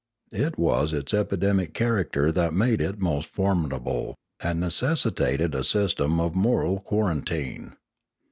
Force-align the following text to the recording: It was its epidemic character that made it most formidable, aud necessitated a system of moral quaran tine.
It 0.33 0.57
was 0.57 0.93
its 0.93 1.13
epidemic 1.13 1.75
character 1.75 2.31
that 2.31 2.55
made 2.55 2.81
it 2.81 2.99
most 2.99 3.27
formidable, 3.27 4.15
aud 4.43 4.57
necessitated 4.57 5.53
a 5.53 5.63
system 5.63 6.19
of 6.19 6.33
moral 6.33 6.79
quaran 6.79 7.23
tine. 7.23 7.75